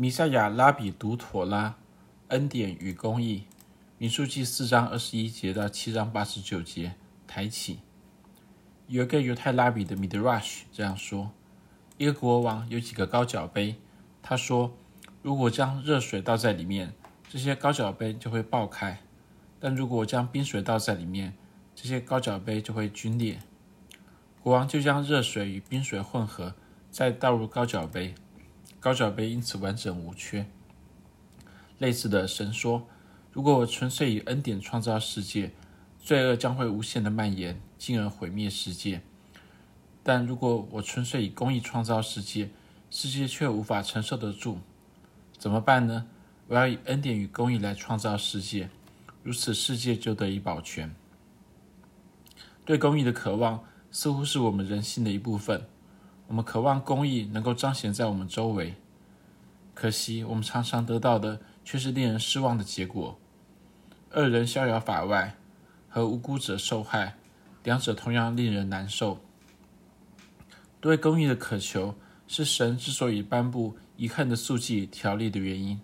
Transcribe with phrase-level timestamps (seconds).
[0.00, 1.76] 弥赛亚拉比读妥拉，
[2.28, 3.44] 恩典与公义。
[3.98, 6.94] 民数记四章二十一节到七章八十九节，
[7.26, 7.80] 抬起。
[8.86, 11.32] 有一个犹太拉比的 Midrash 这样说：
[11.98, 13.76] 一个国王有几个高脚杯，
[14.22, 14.74] 他说，
[15.20, 16.94] 如果将热水倒在里面，
[17.28, 19.02] 这些高脚杯就会爆开；
[19.60, 21.34] 但如果将冰水倒在里面，
[21.76, 23.40] 这些高脚杯就会龟裂。
[24.42, 26.54] 国王就将热水与冰水混合，
[26.90, 28.14] 再倒入高脚杯，
[28.80, 30.46] 高脚杯因此完整无缺。
[31.78, 32.88] 类似的，神说
[33.30, 35.52] ：“如果我纯粹以恩典创造世界，
[36.02, 39.00] 罪恶将会无限的蔓延，进而毁灭世界；
[40.02, 42.50] 但如果我纯粹以公义创造世界，
[42.90, 44.58] 世界却无法承受得住。
[45.38, 46.06] 怎么办呢？
[46.48, 48.70] 我要以恩典与公义来创造世界，
[49.22, 50.94] 如此世界就得以保全。
[52.64, 55.66] 对公义的渴望。”似乎是我们人性的一部分。
[56.30, 58.76] 我们渴望公义能够彰显在我们周围，
[59.74, 63.18] 可惜我们常常得到的却是令人失望的结果：
[64.12, 65.34] 恶人逍遥法外，
[65.88, 67.16] 和无辜者受害，
[67.64, 69.18] 两者同样令人难受。
[70.80, 71.96] 对公义的渴求
[72.28, 75.80] 是神之所以颁布遗恨的诉祭条例的原因。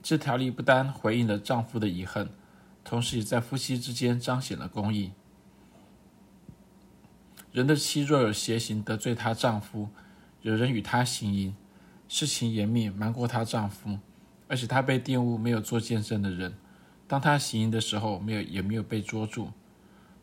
[0.00, 2.30] 这条例不单回应了丈夫的遗恨，
[2.84, 5.10] 同时也在夫妻之间彰显了公义。
[7.52, 9.90] 人的妻若有邪行得罪她丈夫，
[10.40, 11.54] 有人与她行淫，
[12.08, 13.98] 事情严密瞒过她丈夫，
[14.48, 16.54] 而且她被玷污没有做见证的人，
[17.06, 19.50] 当她行淫的时候没有也没有被捉住，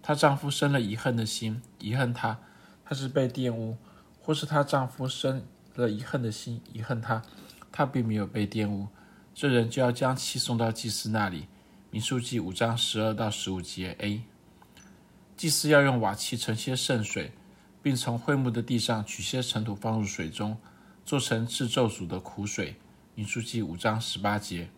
[0.01, 2.39] 她丈夫生了遗恨的心，遗恨她，
[2.83, 3.77] 她是被玷污，
[4.19, 7.21] 或是她丈夫生了遗恨的心，遗恨她，
[7.71, 8.87] 她并没有被玷污，
[9.35, 11.47] 这人就要将妻送到祭司那里。
[11.91, 14.23] 民数记五章十二到十五节 A。
[15.39, 17.31] 祭司要用瓦器盛些圣水，
[17.81, 20.57] 并从会幕的地上取些尘土放入水中，
[21.05, 22.75] 做成治咒诅的苦水。
[23.15, 24.69] 民数记五章十八节。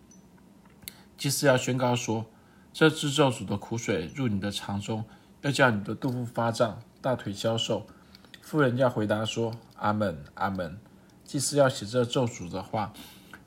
[1.17, 2.28] 祭司要宣告说：
[2.72, 5.04] 这治咒诅的苦水入你的肠中，
[5.42, 7.88] 要叫你的肚腹发胀，大腿消瘦。
[8.39, 10.80] 妇人要回答说：阿门，阿门。
[11.26, 12.93] 祭司要写这咒诅的话，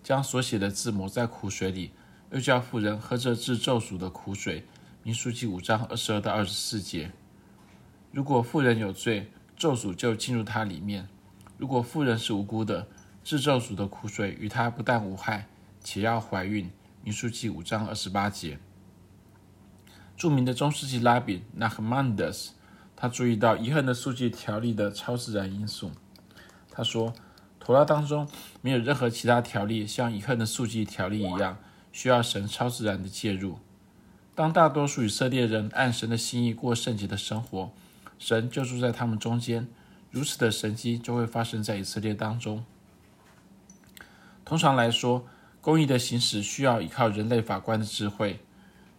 [0.02, 1.92] 将所写的字抹在苦水里，
[2.32, 4.66] 又叫妇人喝这治咒诅的苦水。
[5.06, 7.12] 民数记五章二十二到二十四节：
[8.10, 11.04] 如果妇人有罪，咒诅就进入她里面；
[11.59, 12.88] 如果妇人是无辜的，
[13.22, 15.47] 治咒诅的苦水与她不但无害，
[15.82, 16.70] 且要怀孕。
[17.03, 18.59] 民数记五章二十八节。
[20.16, 22.53] 著名的中世纪拉比 Nachmanides，
[22.97, 25.91] 他注意到遗恨的诉祭条例的超自然因素。
[26.70, 27.12] 他说，
[27.60, 28.26] 妥拉当中
[28.62, 31.59] 没有任何其他条例像遗恨的诉祭条例一样，
[31.93, 33.59] 需要神超自然的介入。
[34.34, 37.70] 当大多数以色列人按神的心意过圣洁的生活，
[38.18, 39.68] 神就住在他们中间，
[40.10, 42.64] 如此的神迹就会发生在以色列当中。
[44.44, 45.24] 通常来说，
[45.60, 48.40] 公义的行使需要依靠人类法官的智慧。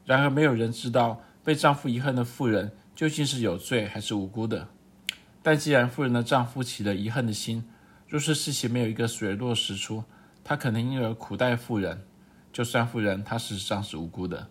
[0.05, 4.69] 然而，没有人知道被丈夫遗恨的妇人究竟是有罪还是无辜的。
[5.43, 7.67] 但既然妇人的丈夫起了遗恨的心，
[8.07, 10.05] 若是事情没有一个水落石出，
[10.45, 12.05] 他可能因而苦待妇人，
[12.53, 14.47] 就算妇人她事实上是无辜的。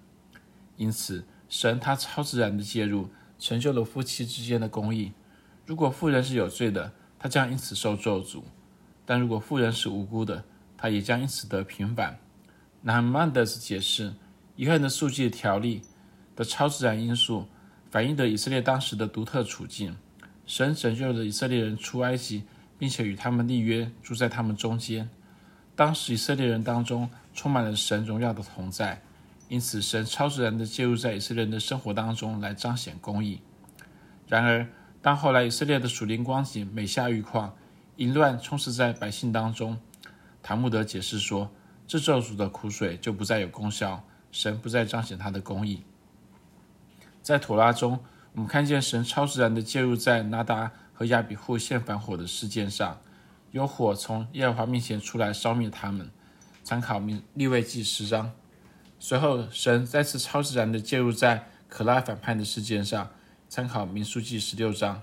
[0.76, 3.08] 因此，神他超自然的介入，
[3.38, 5.12] 成就了夫妻之间的公义。
[5.66, 8.42] 如果妇人是有罪的，她将因此受咒诅；
[9.06, 10.44] 但如果妇人是无辜的，
[10.76, 12.18] 她也将因此得平反。
[12.82, 14.12] 南曼德斯解释，
[14.56, 15.80] 遗憾的数据条例
[16.36, 17.46] 的超自然因素，
[17.90, 19.96] 反映了以色列当时的独特处境。
[20.44, 22.44] 神拯救了以色列人出埃及，
[22.78, 25.08] 并且与他们立约，住在他们中间。
[25.74, 29.00] 当时以色列人当中充满了神荣耀的同在。
[29.48, 33.40] 因此，神超自然地介入在以色列人的生活当中，来彰显公义。
[34.26, 34.66] 然而，
[35.02, 37.54] 当后来以色列的属灵光景每下愈况，
[37.96, 39.78] 淫乱充斥在百姓当中，
[40.42, 41.50] 塔木德解释说，
[41.86, 45.82] 这咒诅的苦水就不再有功效，神不再彰显他的公义。
[47.22, 48.00] 在妥拉中，
[48.32, 52.98] 我们看见神超自然地介入在拿达和亚比户献反火的事件上，
[53.52, 56.10] 有火从耶和华面前出来烧灭他们。
[56.62, 56.98] 参考
[57.34, 58.32] 利未记十章。
[59.06, 63.10] 随后，神再次超自然地介入在可拉反叛的事件上，
[63.50, 65.02] 参考民数记十六章；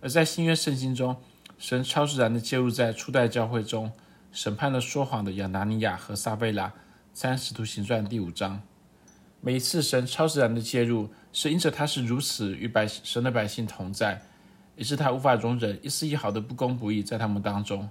[0.00, 1.14] 而在新约圣经中，
[1.58, 3.92] 神超自然地介入在初代教会中，
[4.32, 6.72] 审判了说谎的亚拿尼亚和撒贝拉，
[7.12, 8.62] 参使徒行传第五章。
[9.42, 14.22] 每一次神超自然的介入，是因着他是如此与百神的百姓同在，
[14.74, 17.90] 也是他无法容忍一丝一毫的不公不义在他们当中。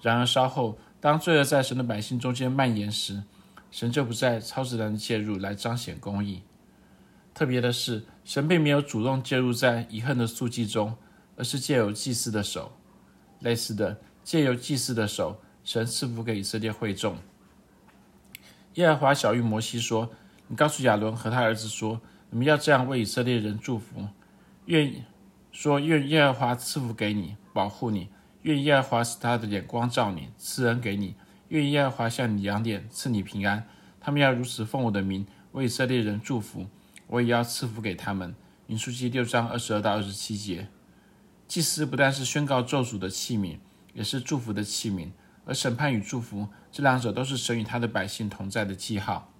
[0.00, 3.22] 然而稍后，当罪恶在神的百姓中间蔓延时，
[3.70, 6.42] 神就不再超自然的介入来彰显公义。
[7.34, 10.96] 特别的是，神并没有主动介入在遗恨的诉祭中，
[11.36, 12.72] 而是借由祭司的手。
[13.40, 17.16] 类似的，借由祭司的手神赐福给以色列会众。
[18.74, 20.10] 耶和华晓諭摩西说
[20.48, 22.00] ：“你告诉亚伦和他儿子说，
[22.30, 24.08] 你们要这样为以色列人祝福，
[24.66, 25.04] 愿
[25.52, 28.08] 说愿耶和华赐福给你，保护你；
[28.42, 31.14] 愿耶和华使他的眼光照你，赐恩给你；
[31.48, 33.66] 愿耶和华向你扬脸，赐你平安。
[34.00, 36.66] 他们要如此奉我的名为以色列人祝福，
[37.06, 38.34] 我也要赐福给他们。”
[38.66, 40.68] 民数记六章二十二到二十七节。
[41.46, 43.58] 祭司不但是宣告咒诅的器皿，
[43.94, 45.10] 也是祝福的器皿。
[45.46, 49.32] 而审判与祝福这两者都是神与他的百姓同在的记号。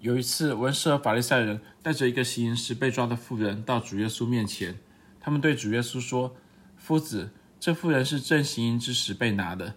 [0.00, 4.78] 有一次，文士和法利赛人带着一个行淫时被抓的妇人到主耶稣面前，
[5.20, 6.34] 他们对主耶稣说
[6.78, 9.74] ：“夫子，这妇人是正行淫之时被拿的。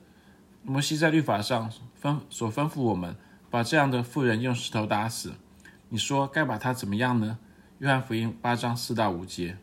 [0.64, 1.72] 摩西在律法上
[2.02, 3.16] 吩所吩咐我们，
[3.50, 5.34] 把这样的妇人用石头打死。
[5.90, 7.40] 你说该把她怎么样呢？”
[7.80, 9.58] 约翰福音八章四到五节。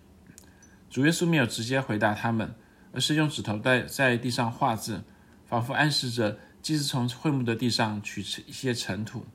[0.89, 2.55] 主耶稣没有直接回答他们，
[2.93, 5.05] 而是用指头在在地上画字，
[5.45, 9.27] 仿佛暗示着祭司从会幕的地上取一些尘土。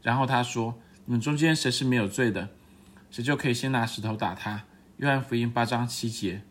[0.00, 2.50] 然后他说：“你们中间谁是没有罪的，
[3.10, 4.62] 谁就可以先拿石头打他。”
[4.98, 6.42] 约翰福音八章七节。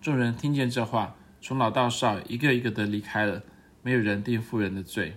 [0.00, 3.42] 众人听见这话，从老到少一个一个的离开了，
[3.82, 5.16] 没有人定富人的罪。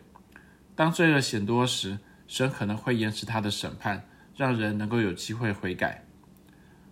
[0.75, 4.06] 当罪恶显多时，神可能会延迟他的审判，
[4.36, 6.04] 让人能够有机会悔改。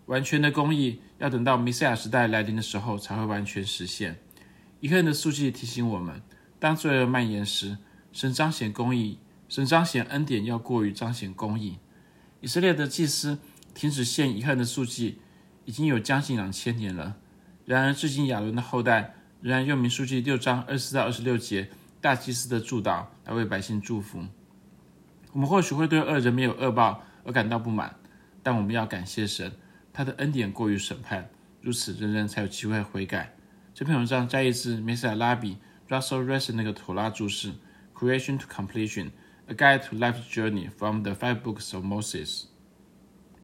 [0.08, 4.20] 完全的公义要等到弥赛亚时代来临的时候才会完全实现。
[4.82, 6.22] 以克恩的诉记提醒我们，
[6.60, 7.78] 当罪恶蔓延时，
[8.12, 11.78] 神彰显公义，神彰显恩典要过于彰显公义。
[12.42, 13.40] 以色列的祭司
[13.74, 15.20] 停止献以克恩的诉记
[15.66, 17.18] 已经有将近两千年了，
[17.66, 24.24] 然而至今亚伦的后代仍然用民数记六章二十四到二十六节大祭司的祝祷来为百姓祝福。
[25.32, 27.96] 我们或许会对恶人没有恶报而感到不满，
[28.44, 29.52] 但我们要感谢神。
[29.92, 31.30] 他的恩典过于审判，
[31.60, 33.34] 如此人人才有机会悔改。
[33.74, 35.58] 这篇文章摘自梅塞拉比
[35.90, 37.50] Russell Ressler 那个妥拉注释，
[37.94, 39.10] 《Creation to Completion:
[39.48, 42.44] A Guide to Life's Journey from the Five Books of Moses》。